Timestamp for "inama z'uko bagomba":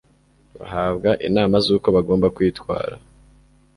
1.27-2.33